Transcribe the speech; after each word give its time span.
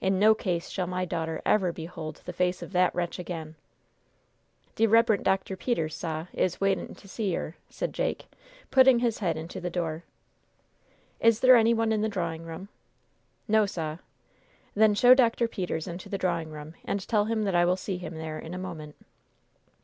In 0.00 0.18
no 0.18 0.34
case 0.34 0.70
shall 0.70 0.88
my 0.88 1.04
daughter 1.04 1.40
ever 1.46 1.70
behold 1.70 2.20
the 2.24 2.32
face 2.32 2.62
of 2.62 2.72
that 2.72 2.92
wretch 2.96 3.20
again!" 3.20 3.54
"De 4.74 4.88
Reberent 4.88 5.22
Dr. 5.22 5.56
Peters, 5.56 5.94
sah, 5.94 6.26
is 6.32 6.60
waitin' 6.60 6.96
to 6.96 7.06
see 7.06 7.30
yer," 7.32 7.54
said 7.70 7.92
Jake, 7.92 8.26
putting 8.72 8.98
his 8.98 9.18
head 9.20 9.36
into 9.36 9.60
the 9.60 9.70
door. 9.70 10.02
"Is 11.20 11.38
there 11.38 11.54
any 11.54 11.74
one 11.74 11.92
in 11.92 12.00
the 12.00 12.08
drawing 12.08 12.42
room?" 12.42 12.68
"No, 13.46 13.66
sah." 13.66 13.98
"Then 14.74 14.96
show 14.96 15.14
Dr. 15.14 15.46
Peters 15.46 15.86
into 15.86 16.08
the 16.08 16.18
drawing 16.18 16.50
room, 16.50 16.74
and 16.84 17.06
tell 17.06 17.26
him 17.26 17.44
that 17.44 17.54
I 17.54 17.64
will 17.64 17.76
see 17.76 17.98
him 17.98 18.16
there 18.16 18.40
in 18.40 18.54
a 18.54 18.58
moment." 18.58 18.96